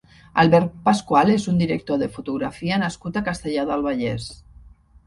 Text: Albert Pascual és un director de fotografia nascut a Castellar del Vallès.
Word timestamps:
Albert 0.43 0.79
Pascual 0.87 1.29
és 1.35 1.45
un 1.53 1.61
director 1.63 2.01
de 2.05 2.09
fotografia 2.17 2.81
nascut 2.87 3.21
a 3.21 3.25
Castellar 3.31 3.69
del 3.73 3.87
Vallès. 3.91 4.33